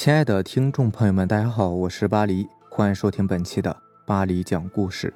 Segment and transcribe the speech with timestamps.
[0.00, 3.76] 亲爱的听众朋友们，大家好，我是巴黎，欢迎收听本期的
[4.06, 5.12] 巴黎讲故事。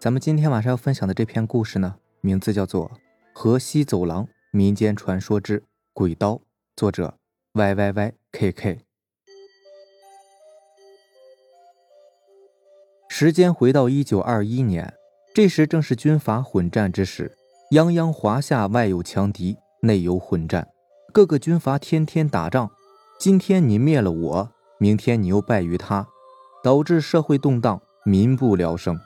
[0.00, 2.88] 咱们今天晚上要分享的这篇故事呢，名字叫做
[3.32, 6.32] 《河西走廊民间传说之鬼刀》，
[6.74, 7.14] 作者
[7.52, 8.78] Y Y Y K K。
[13.08, 14.92] 时间回到一九二一年，
[15.32, 17.30] 这时正是军阀混战之时，
[17.70, 20.66] 泱泱华夏外有强敌，内有混战，
[21.12, 22.72] 各个军阀天天打仗。
[23.20, 26.06] 今天你灭了我，明天你又败于他，
[26.64, 28.98] 导致社会动荡，民不聊生。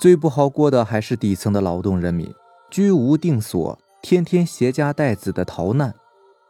[0.00, 2.34] 最不好过的还是底层的劳动人民，
[2.68, 5.94] 居无定所，天天携家带子的逃难。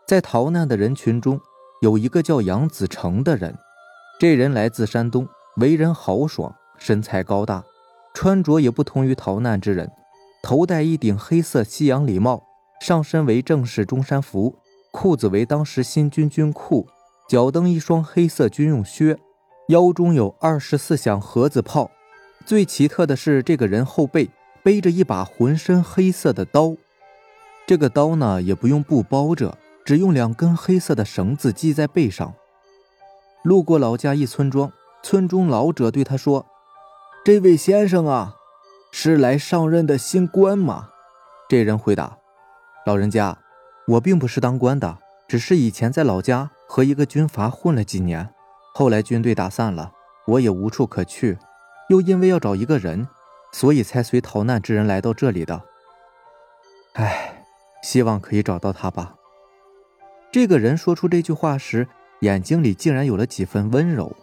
[0.06, 1.38] 在逃难的人群中，
[1.82, 3.54] 有一个叫杨子成的人。
[4.18, 7.62] 这人来自山东，为人豪爽，身材高大，
[8.14, 9.90] 穿着也不同于逃难之人，
[10.42, 12.42] 头戴一顶黑色西洋礼帽，
[12.80, 14.56] 上身为正式中山服。
[14.96, 16.88] 裤子为当时新军军裤，
[17.28, 19.18] 脚蹬一双黑色军用靴，
[19.68, 21.90] 腰中有二十四响盒子炮。
[22.46, 24.30] 最奇特的是，这个人后背
[24.62, 26.74] 背着一把浑身黑色的刀。
[27.66, 32.32] 这个刀呢，也不用布包着，只用两根黑色的绳子系在背上。
[33.42, 36.46] 路过老家一村庄，村中老者对他说
[37.22, 38.36] ：“这位先生啊，
[38.90, 40.88] 是来上任的新官吗？”
[41.50, 42.16] 这人回答
[42.86, 43.36] ：“老人家。”
[43.88, 44.98] 我并不是当官的，
[45.28, 48.28] 只是以前在老家和一个军阀混了几年，
[48.74, 49.92] 后来军队打散了，
[50.26, 51.38] 我也无处可去，
[51.88, 53.06] 又因为要找一个人，
[53.52, 55.62] 所以才随逃难之人来到这里的。
[56.94, 57.44] 唉，
[57.82, 59.14] 希望可以找到他吧。
[60.32, 61.86] 这个人说出这句话时，
[62.20, 64.16] 眼睛里竟然有了几分温柔。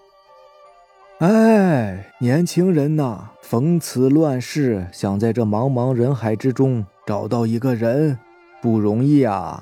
[1.19, 8.19] 哎，年轻人呐，逢此乱世，想在这茫茫人海之中找到一个人。
[8.63, 9.61] 不容易啊！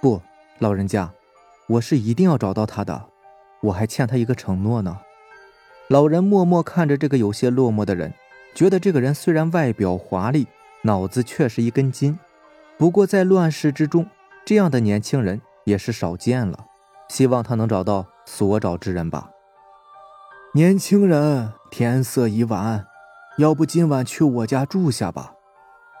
[0.00, 0.22] 不，
[0.60, 1.10] 老人家，
[1.66, 3.06] 我是一定要找到他的，
[3.60, 5.00] 我还欠他一个承诺呢。
[5.88, 8.14] 老人默默看着这个有些落寞的人，
[8.54, 10.46] 觉得这个人虽然外表华丽，
[10.82, 12.16] 脑子却是一根筋。
[12.78, 14.06] 不过在乱世之中，
[14.46, 16.66] 这样的年轻人也是少见了。
[17.08, 19.28] 希望他能找到所找之人吧。
[20.52, 22.86] 年轻人，天色已晚，
[23.38, 25.34] 要不今晚去我家住下吧。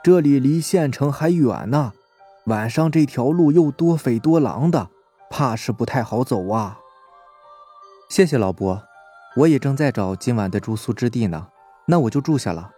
[0.04, 1.94] 这里离县城还远呢，
[2.44, 4.90] 晚上这条路又多匪多狼的，
[5.30, 6.78] 怕是不太好走啊。
[8.10, 8.82] 谢谢老伯，
[9.34, 11.48] 我也正在找今晚的住宿之地呢，
[11.86, 12.72] 那我就住下了。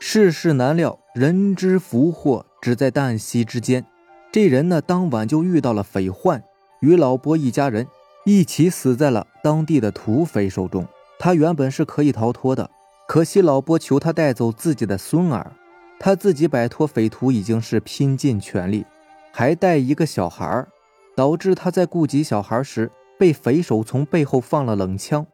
[0.00, 3.86] 世事难料，人之福祸只在旦夕之间。
[4.32, 6.42] 这人呢，当晚就遇到了匪患，
[6.80, 7.86] 与老伯一家人
[8.24, 10.84] 一起死在了当地的土匪手中。
[11.20, 12.68] 他原本是可以逃脱的，
[13.06, 15.52] 可惜老伯求他带走自己的孙儿。
[16.00, 18.86] 他自己摆脱匪徒已经是拼尽全力，
[19.32, 20.68] 还带一个小孩儿
[21.16, 25.26] 导致他在顾及小孩时被匪首从背后放了冷枪，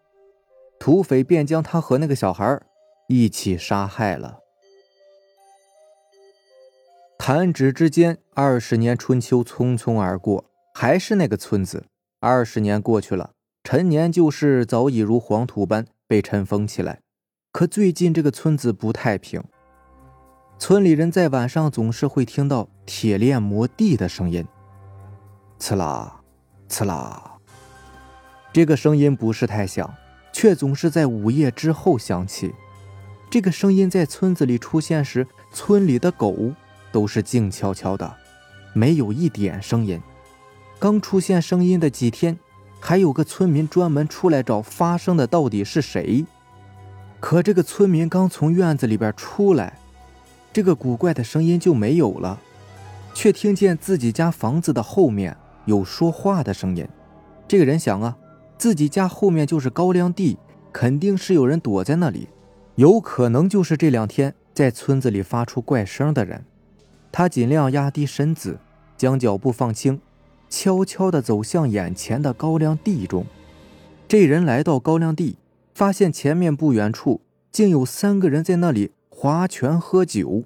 [0.78, 2.60] 土匪便将他和那个小孩
[3.08, 4.38] 一起杀害了。
[7.18, 11.84] 弹指之间，二十年春秋匆匆而过，还是那个村子。
[12.20, 13.32] 二十年过去了，
[13.62, 17.00] 陈年旧事早已如黄土般被尘封起来，
[17.52, 19.42] 可最近这个村子不太平。
[20.56, 24.46] 村里人在晚上总是会听到铁链磨地的声音，
[25.58, 26.20] 刺啦，
[26.68, 27.32] 刺啦。
[28.52, 29.92] 这个声音不是太响，
[30.32, 32.54] 却总是在午夜之后响起。
[33.28, 36.52] 这个声音在村子里出现时，村里的狗
[36.92, 38.14] 都是静悄悄的，
[38.72, 40.00] 没有一点声音。
[40.78, 42.38] 刚出现声音的几天，
[42.80, 46.24] 还有个村民专门出来找发生的到底是谁。
[47.20, 49.78] 可这个村民刚从院子里边出来。
[50.54, 52.40] 这个古怪的声音就没有了，
[53.12, 56.86] 却听见自己家房子的后面有说话的声音。
[57.48, 58.16] 这个人想啊，
[58.56, 60.38] 自己家后面就是高粱地，
[60.72, 62.28] 肯定是有人躲在那里，
[62.76, 66.44] 有可能就是这两天在村子里发出怪声的人。
[67.10, 68.60] 他尽量压低身子，
[68.96, 70.00] 将脚步放轻，
[70.48, 73.26] 悄悄地走向眼前的高粱地中。
[74.06, 75.36] 这人来到高粱地，
[75.74, 78.92] 发现前面不远处竟有三个人在那里。
[79.24, 80.44] 划拳喝酒，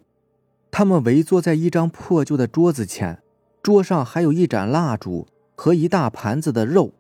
[0.71, 3.21] 他们围坐在一张破旧的桌子前，
[3.61, 5.27] 桌上还有一盏蜡烛
[5.57, 6.93] 和一大盘子的肉，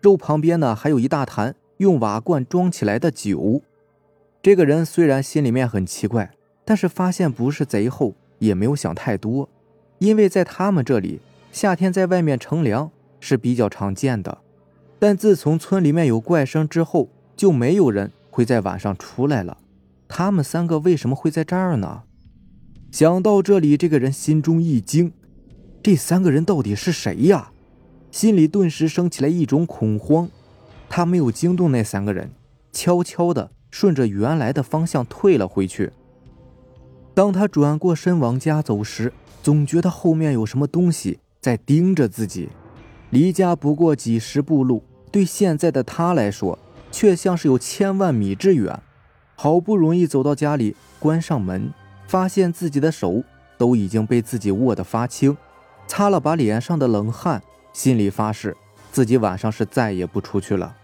[0.00, 3.62] 肉旁边呢还有一大坛用瓦罐装起来的酒。
[4.42, 6.32] 这个人虽然心里面很奇怪，
[6.64, 9.48] 但是发现不是贼后也没有想太多，
[10.00, 11.20] 因为在他们这里
[11.52, 12.90] 夏天在外面乘凉
[13.20, 14.38] 是比较常见的，
[14.98, 19.58] 但自从村里面有怪声之后，就没有人会在晚上出来了。
[20.14, 22.02] 他们三个为什么会在这儿呢？
[22.90, 25.10] 想到这里，这个人心中一惊：
[25.82, 27.52] 这三个人到底是谁呀？
[28.10, 30.28] 心里顿时升起来一种恐慌。
[30.90, 32.30] 他没有惊动那三个人，
[32.72, 35.90] 悄悄地顺着原来的方向退了回去。
[37.14, 42.50] 当他转过身往家走时，总觉得后面有什么东西在盯着自己。
[43.08, 46.58] 离家不过几十步路，对现在的他来说，
[46.90, 48.78] 却像是有千万米之远。
[49.42, 51.72] 好不容易走到家里，关上门，
[52.06, 53.24] 发现自己的手
[53.58, 55.36] 都已经被自己握得发青，
[55.88, 57.42] 擦了把脸上的冷汗，
[57.72, 58.56] 心里发誓
[58.92, 60.76] 自己晚上是再也不出去了。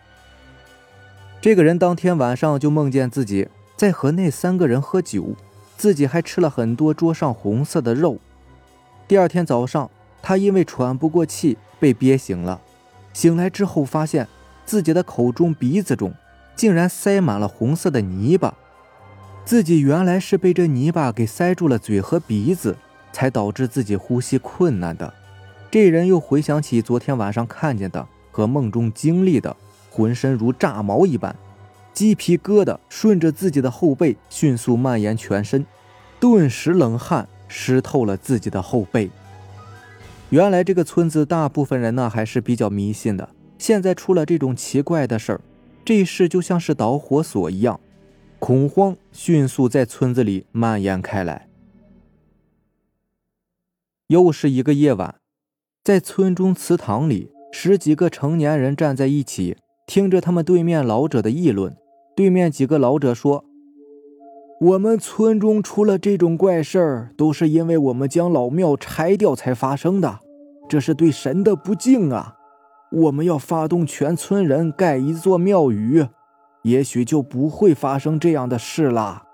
[1.41, 3.47] 这个人当天晚上就梦见自己
[3.77, 5.37] 在和那三个人喝酒，
[5.77, 8.19] 自己还吃了很多桌上红色的肉。
[9.07, 9.89] 第二天早上，
[10.21, 12.61] 他因为喘不过气被憋醒了，
[13.13, 14.27] 醒来之后发现
[14.67, 16.13] 自己的口中、鼻子中
[16.59, 18.53] 竟然塞满了红色的泥巴，
[19.45, 22.77] 自己原来是被这泥巴给塞住了嘴和鼻子，
[23.13, 25.15] 才导致自己呼吸困难的。
[25.71, 29.57] 这人又回想起昨天晚上看见的和梦中经历的。
[29.91, 31.35] 浑身如炸毛一般，
[31.93, 35.65] 鸡皮疙瘩顺着自己的后背迅速蔓延全身，
[36.21, 39.11] 顿时冷汗湿透了自己的后背。
[40.31, 43.29] 原来这个村子大部分人呢还是比较迷信的，
[43.59, 45.41] 现在出了这种奇怪的事儿，
[45.89, 47.81] 这事就像是导火索一样，
[48.39, 51.49] 恐慌迅速在村子里蔓延开来。
[54.09, 55.15] 又是一个夜晚，
[55.83, 59.57] 在村中祠堂里，十几个成年人站在一起。
[59.87, 61.75] 听着他们对面老者的议论，
[62.15, 63.47] 对面几个老者说
[64.61, 70.21] ：“我们村中出了这种怪事儿，都是因为我们将老庙拆掉才发生的，
[70.69, 72.35] 这是对神的不敬啊！
[72.91, 76.07] 我们要发动全村人盖一座庙宇，
[76.63, 79.25] 也许就不会发生这样的事了。”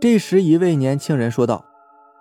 [0.00, 1.64] 这时，一位年轻人说道：“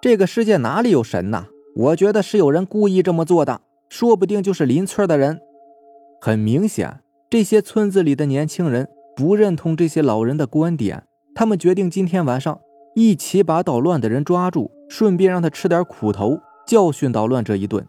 [0.01, 1.47] 这个世界哪里有神呐？
[1.75, 5.41] 我觉得是有人故意这么做的，说不定就是邻村的人。”
[6.21, 11.03] 很明显，这些村子里的年轻人不认同这些老人的观点。
[11.35, 12.61] 他们决定今天晚上
[12.95, 17.85] 一起把捣乱的人抓住，顺便让他吃点苦头，教训捣乱者一顿。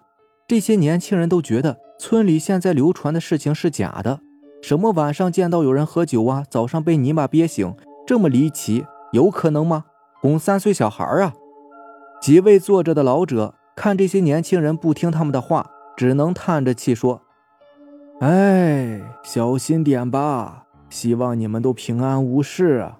[0.49, 4.21] 这些年轻人都觉得村里现在流传的事情是假的，
[4.63, 7.75] 什么晚上见到有人喝酒啊，早上被泥巴憋醒，
[8.07, 9.85] 这么离奇，有可能吗？
[10.21, 11.35] 哄三岁小孩啊！
[12.21, 17.23] 几位坐着的老者看这些年轻人不听他们的话，只能叹着气说。
[18.21, 20.65] 哎，小心点吧！
[20.89, 22.99] 希望你们都平安无事啊！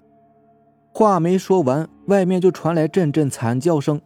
[0.91, 4.01] 话没说完，外面就传来阵阵惨叫声。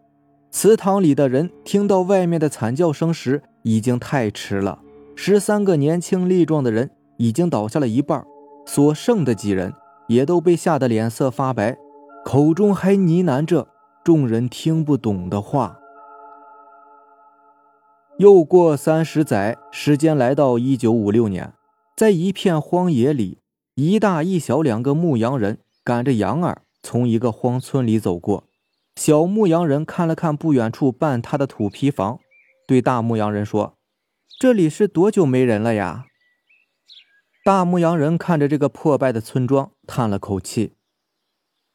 [0.51, 4.79] 祠堂里的人听到外面的惨叫声时，已经太迟了。
[5.15, 8.25] 十三个年轻力壮的人已经倒下了一半，
[8.65, 9.73] 所剩的几人
[10.07, 11.77] 也都被吓得脸色发白，
[12.23, 13.67] 口中还呢喃着
[14.03, 15.77] 众人听不懂的话。
[18.17, 21.53] 又过三十载，时间来到一九五六年，
[21.95, 23.39] 在一片荒野里，
[23.75, 28.43] 一大一小两个牧羊人赶着羊儿从一个荒村里走过。
[28.95, 32.19] 小牧羊人看了看不远处半塌的土坯房，
[32.69, 33.79] 对大牧羊人说
[34.39, 36.05] ：“这里是多久没人了呀？”
[37.43, 40.75] 大牧羊人看着这个破败的村庄，叹了口气：“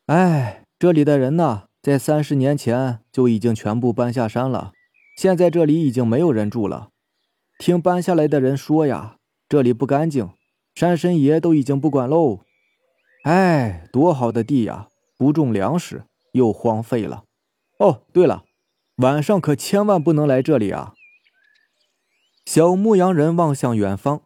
[0.07, 4.71] 哎，这里的人呢，在三十年前就已经全部搬下山了。”
[5.19, 6.91] 现在这里已经没有人住了，
[7.59, 9.17] 听搬下来的人说呀，
[9.49, 10.31] 这里不干净，
[10.77, 12.43] 山神爷都已经不管喽。
[13.25, 17.25] 哎，多好的地呀，不种粮食又荒废了。
[17.81, 18.45] 哦，对了，
[18.97, 20.95] 晚上可千万不能来这里啊。
[22.47, 24.23] 小牧羊人望向远方，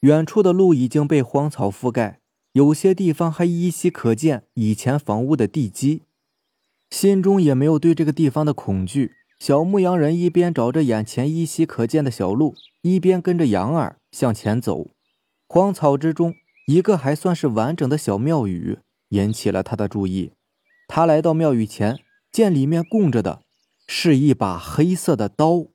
[0.00, 2.20] 远处的路已经被荒草覆盖，
[2.52, 6.02] 有些地方还依稀可见以前房屋的地基，
[6.90, 9.12] 心中也没有对这个地方的恐惧。
[9.40, 14.90] 小牧羊人一边找着眼前依稀可见的小路，一边跟着羊儿向前走。
[15.48, 16.36] 荒草之中，
[16.68, 20.30] 一个还算是完整的小庙宇引起了他的注意。
[20.86, 21.98] 他来到庙宇前，
[22.30, 23.42] 见里面供着的
[23.94, 25.66] 是一把黑色的刀。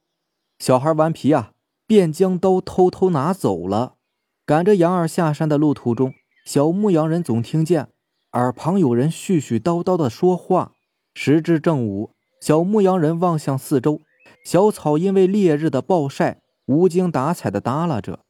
[0.57, 1.51] 小孩顽皮啊，
[1.86, 3.97] 便将刀偷偷拿走了。
[4.43, 7.89] 赶着羊儿下山的路途中，小牧羊人总听见
[8.31, 10.74] 耳旁有人絮絮叨叨的说话。
[11.13, 12.15] 时至正午。
[12.41, 14.01] 小牧羊人望向四周，
[14.43, 18.21] 小草因为烈日的暴晒，无精打采的耷拉着。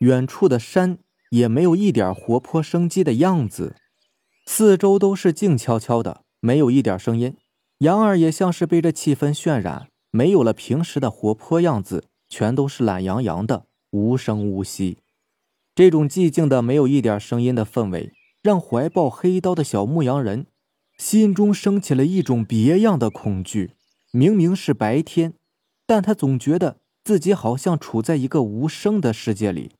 [0.00, 0.98] 远处的山
[1.30, 3.76] 也没有一点活泼生机的样子，
[4.46, 7.36] 四周都是静悄悄的，没有一点声音。
[7.78, 14.98] 杨二也像是被这气氛渲染，没有了平时的活泼样子，全都是懒洋洋的，无声无息。
[15.76, 20.46] 这种寂静的、没有一点声音的氛围，让怀抱黑刀的小牧羊人。
[20.96, 23.70] 心中升起了一种别样的恐惧。
[24.10, 25.34] 明明是白天，
[25.86, 29.70] 但他总觉得自己好像处在一个无声的世界里。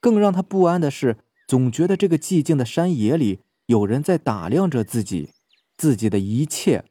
[0.00, 5.30] 更让他不安的是，总觉得这个寂静的山野里有人在打量着自己，
[5.76, 6.84] 自己的一切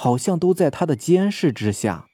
[0.00, 2.06] 好像都在他的监视之下。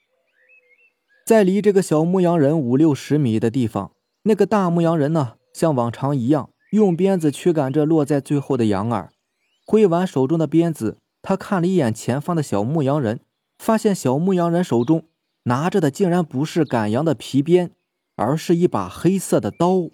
[1.26, 9.11] 在离这个小牧羊人五六十米的地方，那个大牧羊人呢，像往常一样用鞭子驱赶着落在最后的羊儿。
[9.67, 13.21] 挥完手中的鞭子，他看了一眼前方的小牧羊人，
[13.59, 15.05] 发现小牧羊人手中
[15.45, 17.71] 拿着的竟然不是赶羊的皮鞭，
[18.17, 19.91] 而是一把黑色的刀，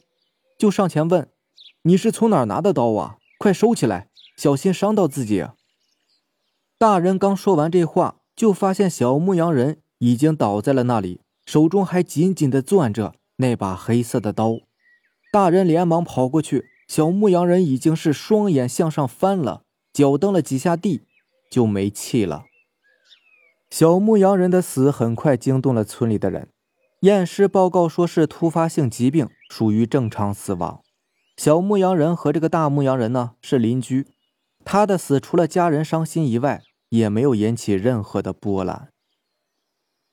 [0.57, 1.29] 就上前问
[1.83, 3.17] ：“你是从哪儿拿的刀啊？
[3.39, 5.47] 快收起来，小心伤到自己。”
[6.81, 9.83] 大人刚说完这话，就发现小牧羊人。
[9.99, 14.61] 已经倒在了那里，手中还紧紧地攥着那把黑色的刀。
[15.31, 21.03] 大人连忙跑过去，小牧羊人已经是双眼向上翻了，脚蹬了几下地，
[21.51, 22.45] 就没气了。
[23.69, 26.49] 小牧羊人的死很快惊动了村里的人，
[27.01, 30.81] 验尸报告说是突发性疾病，属于正常死亡。
[31.37, 34.07] 小牧羊人和这个大牧羊人呢是邻居，
[34.65, 38.91] 他的死除了家人伤心以外，也没有引起任何的波澜。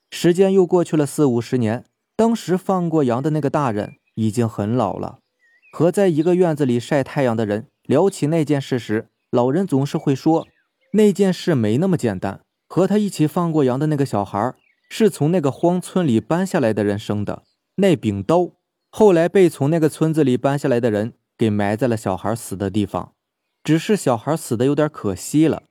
[0.10, 1.84] 时间又过去了四五十年，
[2.16, 5.20] 当时放过羊的那个大人已经很老了。
[5.74, 10.48] 和在一个院子里晒太阳的人聊起那件事时，老人总是会说
[10.94, 12.42] ：“那件事没那么简单。
[12.70, 14.56] 和他一起放过羊的那个小孩，
[14.90, 17.44] 是从那个荒村里搬下来的人生的。
[17.76, 18.52] 那柄刀
[18.90, 23.14] 后来被从那个村子里搬下来的人给埋在了小孩死的地方，
[23.64, 25.64] 只是小孩死的有点可惜了。”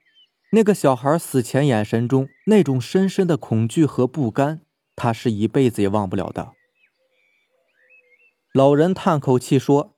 [0.57, 4.63] 那个小孩死前眼神中那种深深的恐惧和不甘，
[4.95, 6.53] 他是一辈子也忘不了的。
[8.55, 9.97] 老人叹口气说：“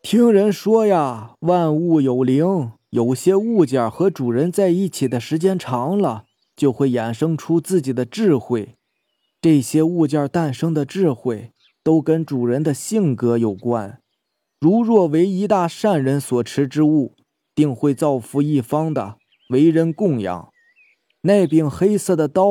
[0.00, 8.76] 听人说呀，万物有灵，有些物件和主人在一起的时间长了，就会衍生出自己的智慧。
[9.42, 11.50] 这些物件诞生的智慧，
[11.82, 14.00] 都跟主人的性格有关。
[14.60, 17.16] 如若为一大善人所持之物，
[17.56, 19.16] 定会造福一方的。”
[19.50, 20.50] 为人供养，
[21.22, 22.46] 那柄黑色的刀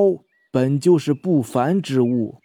[0.51, 2.39] 本就是不凡之物。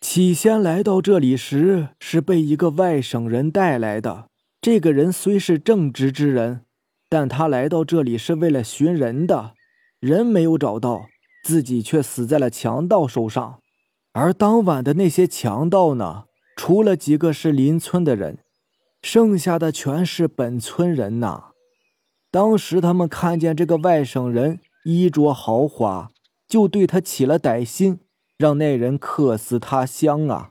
[0.00, 4.28] 起先来到这里时，是被一个外省人带来的。
[4.60, 6.62] 这个人虽是正直之人，
[7.08, 9.54] 但他来到这里是为了寻人的，
[9.98, 11.06] 人没有找到，
[11.44, 13.58] 自己却死在了强盗手上。
[14.12, 16.24] 而当晚的那些强盗呢？
[16.56, 18.38] 除了几个是邻村的人，
[19.02, 21.47] 剩下的全是本村人呐。
[22.30, 26.10] 当时他们看见这个外省人衣着豪华，
[26.46, 28.00] 就对他起了歹心，
[28.36, 30.50] 让那人客死他乡啊！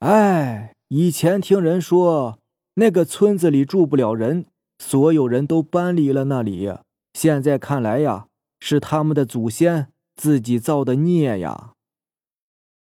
[0.00, 2.38] 哎，以前听人说
[2.74, 4.46] 那个村子里住不了人，
[4.78, 6.72] 所有人都搬离了那里。
[7.12, 8.26] 现在看来呀，
[8.58, 11.72] 是他们的祖先自己造的孽呀！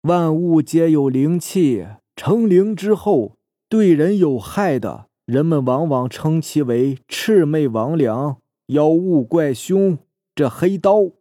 [0.01, 1.85] 万物皆有灵气，
[2.15, 3.37] 成灵之后
[3.69, 5.07] 对人有害的。
[5.25, 8.37] 人们往往称其为魑魅魍魉、
[8.67, 9.97] 妖物怪凶，
[10.35, 11.11] 这黑刀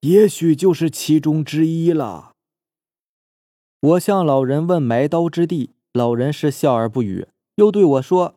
[0.00, 2.32] 也许就是其中之一了。
[3.80, 8.36] 我向老人问埋刀之地，老人是笑而不语，又对我说：“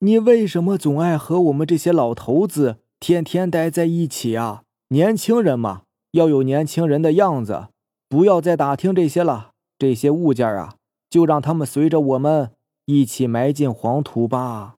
[0.00, 4.62] 你为什么总爱和我们这些老头子天天待在一起啊？
[4.88, 5.82] 年轻人嘛，
[6.12, 7.66] 要有年轻人的样子，
[8.08, 9.50] 不要再打听这些了。
[9.78, 10.76] 这些物件啊，
[11.10, 12.52] 就让他们随着我们。”
[12.86, 14.76] 一起埋进黄土吧。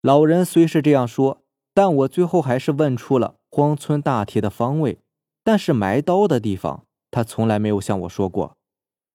[0.00, 1.42] 老人虽是这样说，
[1.74, 4.98] 但我最后还是问出了荒村大体的方位。
[5.42, 8.56] 但是埋刀的地方，他从来没有向我说过。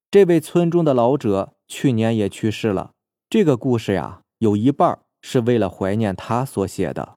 [0.09, 2.91] 这位村中的老者去年也去世了。
[3.29, 7.15] 这个故事呀，有一半是为了怀念他所写的。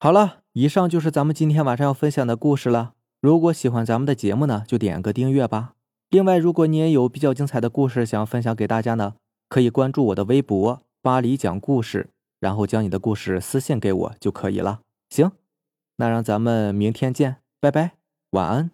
[0.00, 2.94] 好了，以上就是咱们今天晚上要分享的故事了。
[3.20, 5.75] 如果喜欢咱们的节目呢，就点个订阅吧。
[6.08, 9.14] 另外，如果你也有比较精彩的故事想分享给大家呢，
[9.48, 14.80] 可以关注我的微博“巴黎讲故事”，然后将你的故事私信给我就可以了。
[15.10, 15.32] 行，
[15.96, 17.92] 那让咱们明天见，拜拜，
[18.30, 18.70] 晚安。